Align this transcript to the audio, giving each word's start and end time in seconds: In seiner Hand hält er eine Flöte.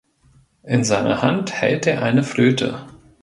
In 0.63 0.83
seiner 0.83 1.21
Hand 1.21 1.51
hält 1.53 1.85
er 1.85 2.01
eine 2.01 2.23
Flöte. 2.23 2.87